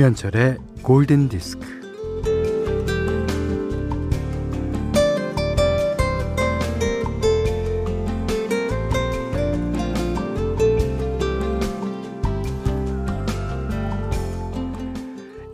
[0.00, 1.60] 김현철의 골든 디스크.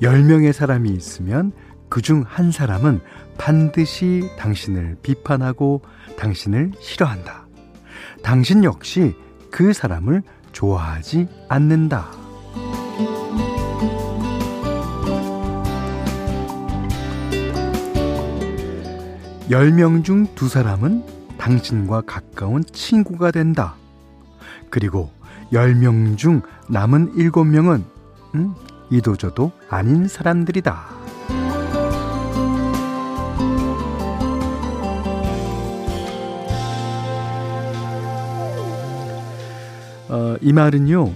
[0.01, 1.51] 열명의 사람이 있으면
[1.88, 3.01] 그 중 한 사람은
[3.38, 5.82] 반드시 당신을 비판하고
[6.20, 7.48] 당신을 싫어한다.
[8.23, 9.16] 당신 역시
[9.51, 12.26] 그 사람을 좋아하지 않는다.
[19.50, 21.05] 열명중두 사람은
[21.38, 23.77] 당신과 가까운 친구가 된다.
[24.70, 25.10] 그리고
[25.52, 27.84] 열명중 남은 일곱 명은
[28.34, 28.54] 음,
[28.90, 30.96] 이도저도 아닌 사람들이다.
[40.09, 41.12] 어, 이 말은요,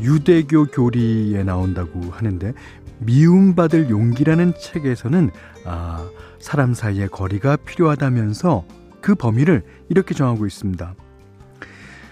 [0.00, 2.54] 유대교 교리에 나온다고 하는데,
[3.00, 5.30] 미움받을 용기라는 책에서는,
[5.64, 6.08] 아,
[6.40, 8.64] 사람 사이의 거리가 필요하다면서
[9.00, 10.94] 그 범위를 이렇게 정하고 있습니다.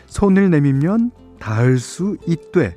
[0.07, 2.77] 손을 내밀면 닿을 수 있되,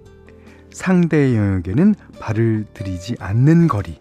[0.71, 3.97] 상대의 영역에는 발을 들이지 않는 거리.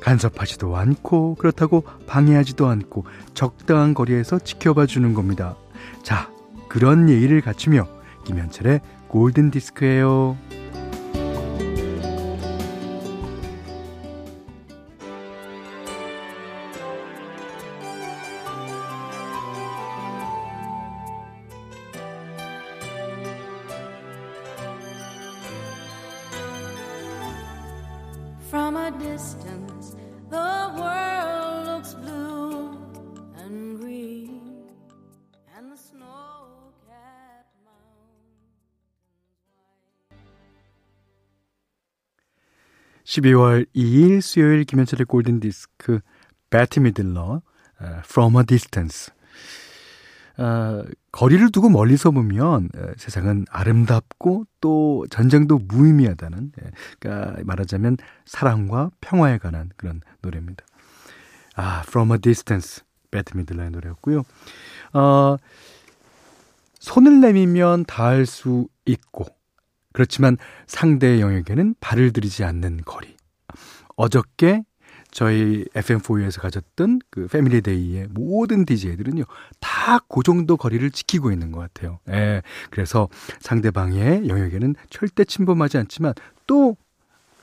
[0.00, 5.56] 간섭하지도 않고, 그렇다고 방해하지도 않고, 적당한 거리에서 지켜봐 주는 겁니다.
[6.02, 6.30] 자,
[6.68, 7.86] 그런 예의를 갖추며
[8.24, 10.36] 김현철의 골든 디스크예요.
[28.49, 29.95] From a distance,
[30.29, 32.77] the world looks blue
[33.37, 34.69] and green,
[35.57, 38.53] and the snow-capped mountains
[39.55, 40.19] white.
[43.05, 45.99] 12월 2일 수요일 김현철의 골든 디스크
[46.49, 47.41] 배티 미들러
[48.05, 49.11] From a Distance
[50.38, 58.90] 어, 거리를 두고 멀리서 보면 에, 세상은 아름답고 또 전쟁도 무의미하다는 에, 그러니까 말하자면 사랑과
[59.00, 60.64] 평화에 관한 그런 노래입니다.
[61.56, 64.22] 아, From a Distance 배트 미들러의 노래였고요.
[64.92, 65.36] 어,
[66.78, 69.26] 손을 내밀면 닿을 수 있고
[69.92, 70.36] 그렇지만
[70.68, 73.16] 상대의 영역에는 발을 들이지 않는 거리.
[73.96, 74.62] 어저께
[75.10, 79.24] 저희 FM4U에서 가졌던 그 패밀리데이의 모든 DJ들은요,
[79.60, 81.98] 다 그 정도 거리를 지키고 있는 것 같아요.
[82.08, 82.42] 예.
[82.70, 83.08] 그래서
[83.40, 86.14] 상대방의 영역에는 절대 침범하지 않지만
[86.46, 86.76] 또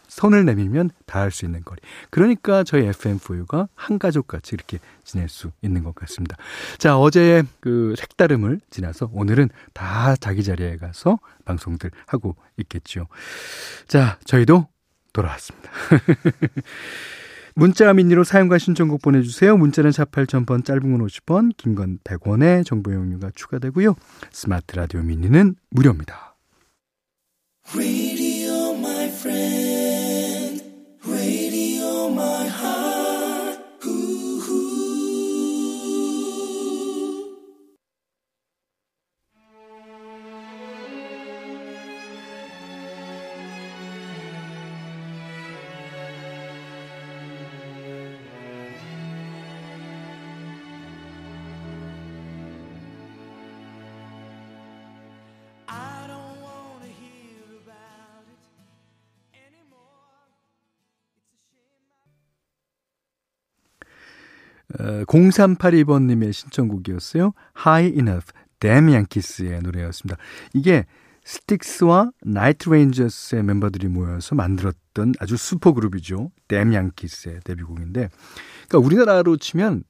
[0.08, 1.82] 손을 내밀면 닿을 수 있는 거리.
[2.12, 6.38] 그러니까 저희 FM4U가 한 가족 같이 이렇게 지낼 수 있는 것 같습니다.
[6.78, 13.08] 자, 어제의 그 색다름을 지나서 오늘은 다 자기 자리에 가서 방송들 하고 있겠죠.
[13.88, 14.68] 자, 저희도
[15.12, 15.72] 돌아왔습니다.
[17.56, 19.56] 문자 미니로 사용과 신청곡 보내주세요.
[19.56, 23.96] 문자는 4 8000번, 짧은 건 50원, 긴 건 100원의 정보 용료가 추가되고요.
[24.32, 26.36] 스마트 라디오 미니는 무료입니다.
[27.74, 28.74] Radio,
[64.78, 67.34] 0382번님의 신청곡이었어요.
[67.66, 70.18] High Enough, Damn Yankees의 노래였습니다.
[70.54, 70.86] 이게
[71.26, 76.32] 스틱스와 나이트 레인저스의 멤버들이 모여서 만들었던 아주 슈퍼 그룹이죠.
[76.48, 78.10] 댐 양키스의 데뷔곡인데,
[78.68, 79.84] 그러니까 우리나라로 치면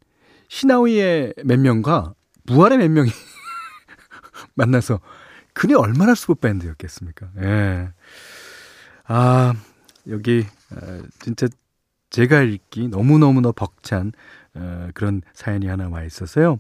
[0.48, 2.14] 시나위의 몇 명과
[2.48, 3.12] 부활의 몇 명이
[4.56, 5.02] 만나서
[5.54, 7.30] 그게 얼마나 슈퍼 밴드였겠습니까?
[7.42, 7.90] 예.
[9.08, 9.54] 아,
[10.08, 11.48] 여기, 어, 진짜
[12.10, 14.14] 제가 읽기 너무너무나 벅찬
[14.56, 16.60] 어, 그런 사연이 하나 와 있어서요.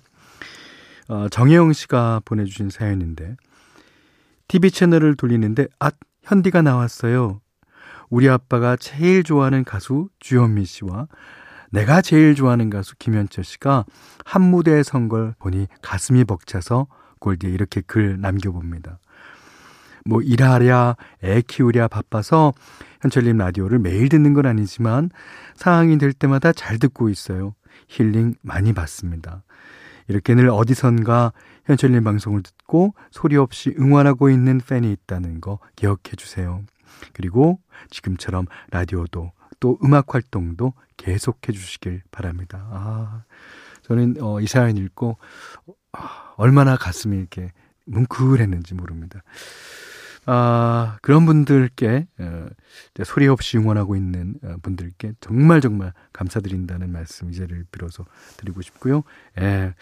[1.07, 3.35] 어, 정혜영 씨가 보내주신 사연인데,
[4.47, 5.91] TV 채널을 돌리는데, 아,
[6.23, 7.41] 현디가 나왔어요.
[8.09, 11.07] 우리 아빠가 제일 좋아하는 가수 주현미 씨와
[11.71, 13.85] 내가 제일 좋아하는 가수 김현철 씨가
[14.23, 16.87] 한 무대에 선 걸 보니 가슴이 벅차서
[17.19, 18.99] 골디에 이렇게 글 남겨봅니다.
[20.05, 22.53] 뭐 일하랴, 애 키우랴 바빠서
[23.01, 25.09] 현철님 라디오를 매일 듣는 건 아니지만
[25.55, 27.55] 상황이 될 때마다 잘 듣고 있어요.
[27.87, 29.43] 힐링 많이 받습니다.
[30.07, 31.33] 이렇게 늘 어디선가
[31.65, 36.63] 현철님 방송을 듣고 소리 없이 응원하고 있는 팬이 있다는 거 기억해 주세요.
[37.13, 42.67] 그리고 지금처럼 라디오도 또 음악 활동도 계속해 주시길 바랍니다.
[42.71, 43.23] 아,
[43.83, 45.17] 저는 어, 이 사연 읽고
[45.93, 47.51] 아, 얼마나 가슴이 이렇게
[47.85, 49.23] 뭉클했는지 모릅니다.
[50.25, 52.47] 아, 그런 분들께, 어,
[53.03, 58.05] 소리 없이 응원하고 있는 어, 분들께 정말 정말 감사드린다는 말씀 이제를 빌어서
[58.37, 59.03] 드리고 싶고요.
[59.39, 59.73] 예,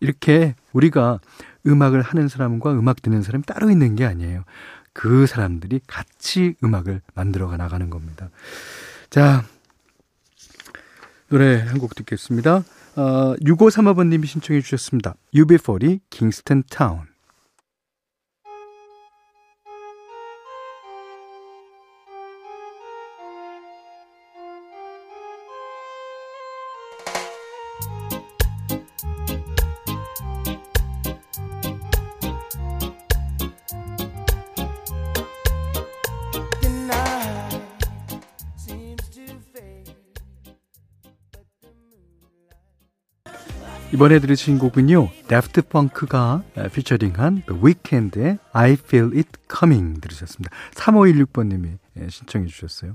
[0.00, 1.20] 이렇게 우리가
[1.66, 4.44] 음악을 하는 사람과 음악 듣는 사람이 따로 있는 게 아니에요.
[4.92, 8.30] 그 사람들이 같이 음악을 만들어 나가는 겁니다.
[9.10, 9.44] 자,
[11.28, 12.64] 노래 한 곡 듣겠습니다.
[12.96, 15.14] 어, 6535번님이 신청해 주셨습니다.
[15.34, 17.02] UB40 킹스턴 타운.
[43.96, 46.42] 이번에 들으신 곡은요, 데프트 펑크가
[46.74, 50.54] 피처링한 The Weeknd의 I Feel It Coming 들으셨습니다.
[50.74, 52.94] 3516번님이 예, 신청해 주셨어요.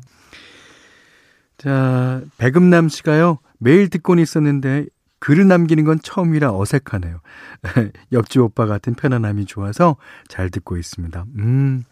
[1.58, 4.86] 자, 백음남 씨가요, 매일 듣고는 있었는데
[5.18, 7.22] 글을 남기는 건 처음이라 어색하네요.
[8.14, 9.98] 옆집 오빠 같은 편안함이 좋아서
[10.28, 11.26] 잘 듣고 있습니다.
[11.40, 11.84] 음,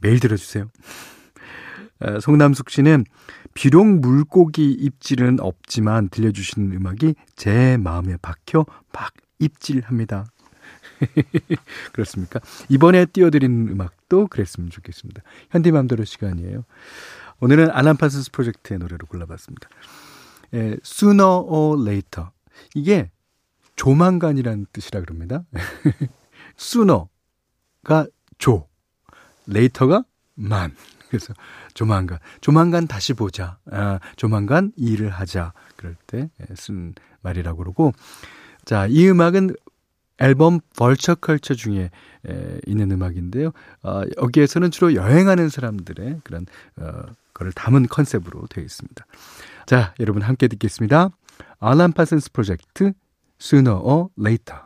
[0.00, 0.68] 매일 들어주세요.
[2.20, 3.04] 송남숙 씨는
[3.54, 10.26] 비록 물고기 입질은 없지만 들려주시는 음악이 제 마음에 박혀 막 입질합니다.
[11.92, 12.40] 그렇습니까?
[12.68, 15.22] 이번에 띄워드리는 음악도 그랬으면 좋겠습니다.
[15.50, 16.64] 현디맘대로 시간이에요.
[17.40, 19.68] 오늘은 파슨스 프로젝트의 노래로 골라봤습니다.
[20.54, 22.30] 에, Sooner or Later.
[22.74, 23.10] 이게
[23.76, 25.44] 조만간이라는 뜻이라 그럽니다.
[26.58, 28.06] Sooner가
[28.38, 28.68] 조,
[29.48, 30.04] Later가
[30.34, 30.74] 만.
[31.08, 31.32] 그래서
[31.78, 33.58] 조만간, 조만간 다시 보자.
[33.70, 35.52] 아, 조만간 일을 하자.
[35.76, 37.92] 그럴 때 쓴 말이라고 그러고.
[38.64, 39.54] 자, 이 음악은
[40.18, 41.90] 앨범 벌처 컬처 중에
[42.28, 43.52] 에, 있는 음악인데요.
[43.84, 46.46] 어, 여기에서는 주로 여행하는 사람들의 그런
[46.78, 47.02] 어,
[47.32, 49.06] 거를 담은 컨셉으로 되어 있습니다.
[49.66, 51.10] 자, 여러분 함께 듣겠습니다.
[51.60, 52.92] 알람 파슨스 프로젝트
[53.40, 54.62] Sooner or Later.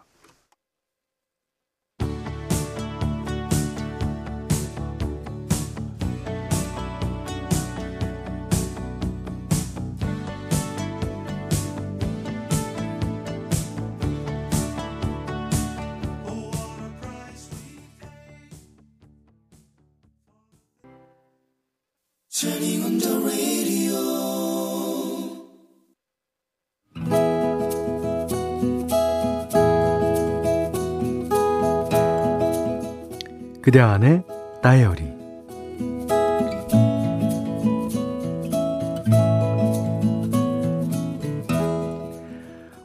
[33.63, 34.25] 그대 안의
[34.61, 35.05] 다이어리.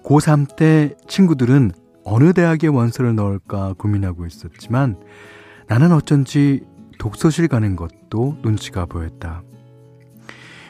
[0.03, 1.71] 고3 때 친구들은
[2.03, 4.97] 어느 대학에 원서를 넣을까 고민하고 있었지만
[5.67, 6.63] 나는 어쩐지
[6.97, 9.43] 독서실 가는 것도 눈치가 보였다.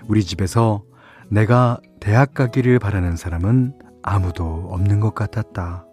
[0.07, 0.84] 우리 집에서
[1.29, 5.86] 내가 대학 가기를 바라는 사람은 아무도 없는 것 같았다.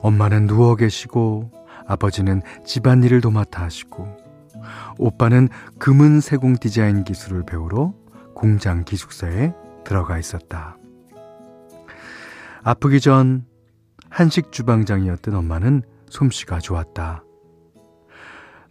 [0.00, 1.50] 엄마는 누워 계시고
[1.86, 4.16] 아버지는 집안일을 도맡아 하시고
[4.98, 5.48] 오빠는
[5.78, 7.92] 금은 세공 디자인 기술을 배우러
[8.34, 9.52] 공장 기숙사에
[9.84, 10.76] 들어가 있었다.
[12.62, 13.44] 아프기 전
[14.08, 17.24] 한식 주방장이었던 엄마는 솜씨가 좋았다.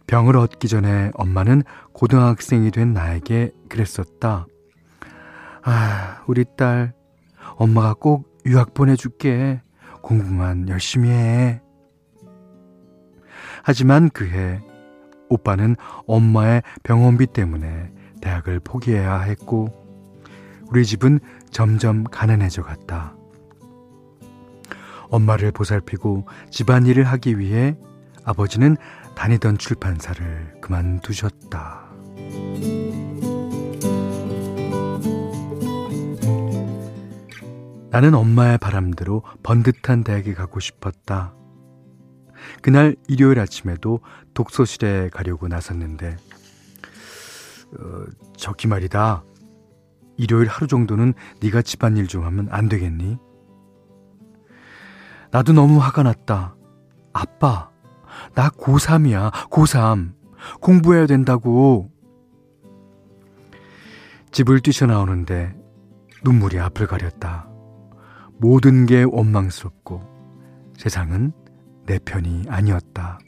[0.06, 4.46] 병을 얻기 전에 엄마는 고등학생이 된 나에게 그랬었다.
[5.62, 6.92] 아, 우리 딸,
[7.56, 9.62] 엄마가 꼭 유학 보내줄게.
[10.02, 11.62] 공부만 열심히 해.
[13.62, 14.60] 하지만 그해
[15.30, 19.68] 오빠는 엄마의 병원비 때문에 대학을 포기해야 했고
[20.68, 21.20] 우리 집은
[21.50, 23.16] 점점 가난해져 갔다.
[25.08, 27.76] 엄마를 보살피고 집안일을 하기 위해
[28.24, 28.76] 아버지는
[29.14, 31.84] 다니던 출판사를 그만두셨다.
[37.90, 41.34] 나는 엄마의 바람대로 번듯한 대학에 가고 싶었다.
[42.60, 44.00] 그날 일요일 아침에도
[44.34, 46.16] 독서실에 가려고 나섰는데,
[47.78, 48.04] 어,
[48.36, 49.22] 저기 말이다.
[50.16, 53.18] 일요일 하루 정도는 네가 집안일 좀 하면 안 되겠니?
[55.30, 56.56] 나도 너무 화가 났다.
[57.12, 57.70] 아빠,
[58.34, 60.12] 나 고3이야, 고3.
[60.60, 61.90] 공부해야 된다고.
[64.30, 65.54] 집을 뛰쳐나오는데
[66.24, 67.48] 눈물이 앞을 가렸다.
[68.38, 70.02] 모든 게 원망스럽고
[70.76, 71.32] 세상은
[71.86, 73.18] 내 편이 아니었다.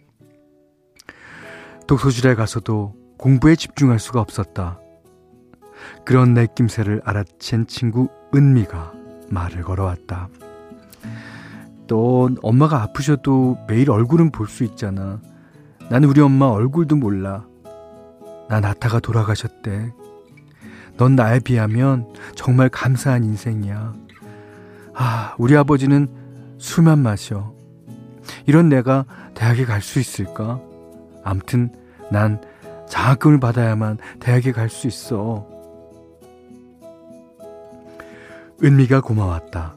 [1.87, 4.81] 독서실에 가서도 공부에 집중할 수가 없었다.
[6.05, 8.93] 그런 내 낌새를 알아챈 친구 은미가
[9.31, 10.29] 말을 걸어왔다.
[11.87, 15.21] 또 엄마가 아프셔도 매일 얼굴은 볼 수 있잖아.
[15.91, 17.47] 나는 우리 엄마 얼굴도 몰라.
[18.49, 19.93] 나 나타가 돌아가셨대.
[20.97, 23.95] 넌 나에 비하면 정말 감사한 인생이야.
[24.95, 26.09] 아, 우리 아버지는
[26.59, 27.53] 술만 마셔.
[28.47, 30.61] 이런 내가 대학에 갈 수 있을까?
[31.23, 31.71] 암튼
[32.11, 32.41] 난
[32.89, 35.47] 장학금을 받아야만 대학에 갈 수 있어.
[38.65, 39.77] 은미가 고마웠다.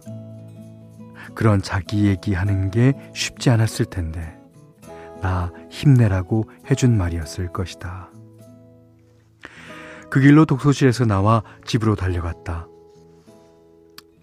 [1.40, 4.38] 그런 자기 얘기하는 게 쉽지 않았을 텐데,
[5.22, 8.10] 나 힘내라고 해준 말이었을 것이다.
[10.10, 12.68] 그 길로 독서실에서 나와 집으로 달려갔다.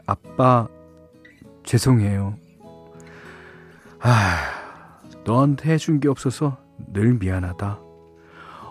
[0.04, 0.68] 아빠,
[1.64, 2.36] 죄송해요.
[4.00, 6.58] 아, 너한테 해준 게 없어서
[6.92, 7.80] 늘 미안하다.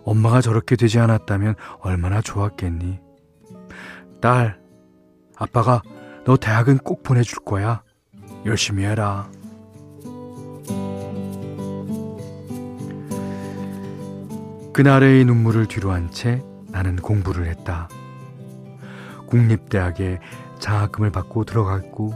[0.03, 2.99] 엄마가 저렇게 되지 않았다면 얼마나 좋았겠니?
[4.21, 4.61] 딸,
[5.35, 5.81] 아빠가
[6.25, 7.84] 너 대학은 꼭 보내줄 거야.
[8.45, 9.27] 열심히 해라.
[14.73, 17.87] 그날의 눈물을 뒤로 한 채 나는 공부를 했다.
[19.27, 20.19] 국립대학에
[20.59, 22.13] 장학금을 받고 들어갔고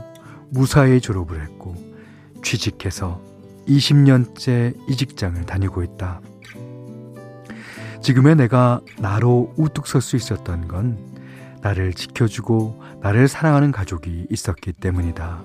[0.50, 1.74] 무사히 졸업을 했고
[2.42, 3.20] 취직해서
[3.66, 6.20] 20년째 이 직장을 다니고 있다.
[8.02, 10.98] 지금의 내가 나로 우뚝 설 수 있었던 건
[11.62, 15.42] 나를 지켜주고 나를 사랑하는 가족이 있었기 때문이다.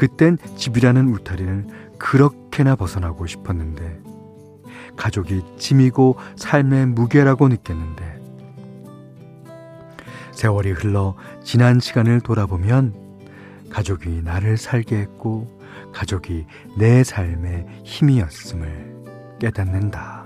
[0.00, 1.66] 그땐 집이라는 울타리를
[1.98, 4.00] 그렇게나 벗어나고 싶었는데
[4.96, 8.18] 가족이 짐이고 삶의 무게라고 느꼈는데
[10.32, 12.94] 세월이 흘러 지난 시간을 돌아보면
[13.68, 15.60] 가족이 나를 살게 했고
[15.92, 16.46] 가족이
[16.78, 20.19] 내 삶의 힘이었음을 깨닫는다.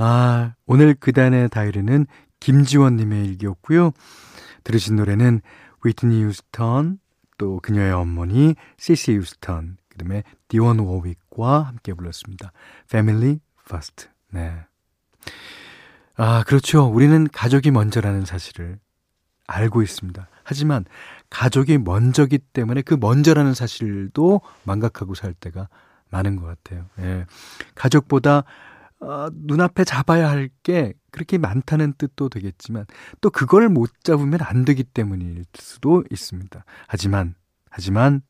[0.00, 2.06] 아, 오늘 그단의 다이리는
[2.38, 3.90] 김지원님의 일기였고요.
[4.62, 5.40] 들으신 노래는
[5.82, 7.00] 위트니 유스턴,
[7.36, 12.52] 또 그녀의 어머니 시시 유스턴, 그 다음에 디원 워윅과 함께 불렀습니다.
[12.84, 14.08] Family First.
[14.30, 14.54] 네.
[16.16, 16.84] 아, 그렇죠.
[16.86, 18.78] 우리는 가족이 먼저라는 사실을
[19.48, 20.28] 알고 있습니다.
[20.44, 20.84] 하지만
[21.30, 25.68] 가족이 먼저기 때문에 그 먼저라는 사실도 망각하고 살 때가
[26.10, 26.86] 많은 것 같아요.
[27.00, 27.26] 예.
[27.74, 28.44] 가족보다
[29.00, 32.84] 어, 눈앞에 잡아야 할 게 그렇게 많다는 뜻도 되겠지만
[33.20, 36.64] 또 그걸 못 잡으면 안 되기 때문일 수도 있습니다.
[36.86, 37.34] 하지만
[37.70, 38.22] 하지만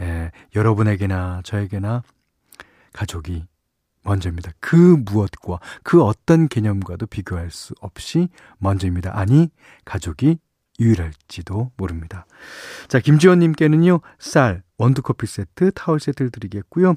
[0.00, 2.02] 에, 여러분에게나 저에게나
[2.92, 3.46] 가족이
[4.04, 4.52] 먼저입니다.
[4.60, 9.16] 그 무엇과 그 어떤 개념과도 비교할 수 없이 먼저입니다.
[9.16, 9.50] 아니
[9.84, 10.38] 가족이
[10.80, 12.26] 유일할지도 모릅니다.
[12.88, 16.94] 자, 김지원님께는요, 쌀, 원두커피 세트, 타월 세트를 드리겠고요.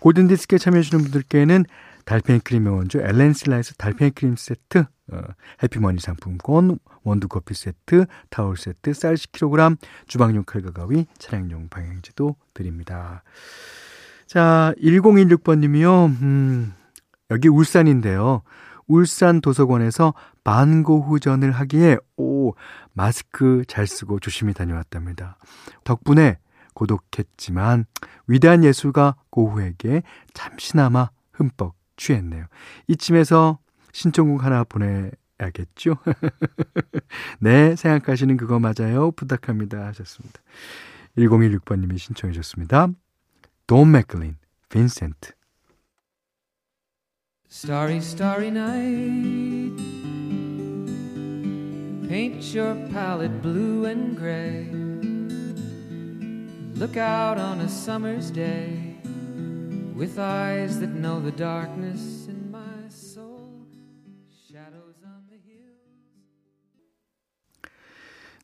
[0.00, 1.64] 골든디스크에 참여해주시는 분들께는
[2.06, 5.20] 달팽이 크림의 원조 엘렌실라에서 달팽이 크림 세트, 어,
[5.62, 13.22] 해피머니 상품권, 원두커피 세트, 타월 세트, 쌀 10kg, 주방용 칼과 가위, 차량용 방향지도 드립니다.
[14.26, 16.06] 자, 1016번님이요.
[16.22, 16.74] 음,
[17.30, 18.42] 여기 울산인데요.
[18.86, 22.54] 울산 도서관에서 반고후전을 하기에 오
[22.92, 25.38] 마스크 잘 쓰고 조심히 다녀왔답니다.
[25.82, 26.38] 덕분에
[26.74, 27.86] 고독했지만
[28.28, 30.02] 위대한 예술가 고후에게
[30.34, 32.46] 잠시나마 흠뻑 취했네요.
[32.88, 33.58] 이쯤에서
[33.92, 35.96] 신청곡 하나 보내야겠죠?
[37.40, 39.10] 네, 생각하시는 그거 맞아요.
[39.12, 39.86] 부탁합니다.
[39.86, 40.40] 하셨습니다.
[41.16, 42.88] 1016번님이 신청해 주셨습니다.
[43.66, 44.36] 돈 맥클린,
[44.68, 45.32] 빈센트.
[47.48, 49.82] Starry, starry night.
[52.08, 54.68] Paint your palette blue and gray.
[56.76, 58.85] Look out on a summer's day.
[59.96, 63.64] With eyes that know the darkness in my soul,
[64.46, 65.72] shadows on the hills.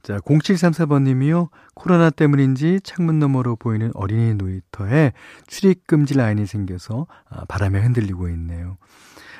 [0.02, 1.50] 자, 0734번님이요.
[1.74, 5.12] 코로나 때문인지 창문 너머로 보이는 어린이 놀이터에
[5.46, 8.78] 출입금지 라인이 생겨서 아, 바람에 흔들리고 있네요.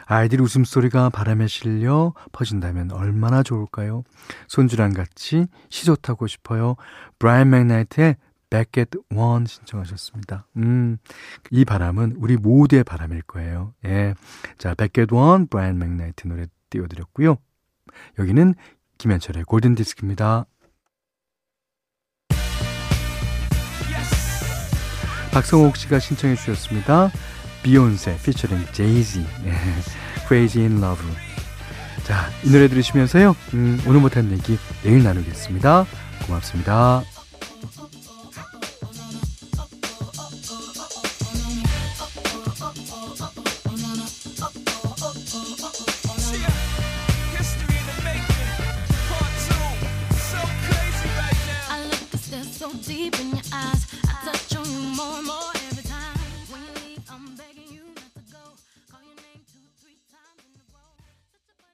[0.05, 4.05] 아이들 웃음소리가 바람에 실려 퍼진다면 얼마나 좋을까요?
[4.49, 6.77] 손주랑 같이 시소 타고 싶어요.
[7.19, 8.17] 브라이언 맥나이트의
[8.57, 10.47] Back at One 신청하셨습니다.
[10.57, 10.99] 음,
[11.51, 13.75] 이 바람은 우리 모두의 바람일 거예요.
[13.85, 14.15] 예.
[14.59, 17.37] 자, at One, 브라이언 맥나이트 노래 띄워드렸고요.
[18.19, 18.55] 여기는
[18.99, 20.47] 김현철의 골든 디스크입니다.
[25.33, 27.11] 박성옥 씨가 신청해 주셨습니다.
[27.63, 29.53] 비욘세 피처링 제이지 네.
[30.27, 31.07] Crazy in Love
[32.05, 33.35] 자, 이 노래 들으시면서요.
[33.55, 35.87] 음, 오늘 못한 얘기 내일 나누겠습니다.
[36.27, 37.12] 고맙습니다.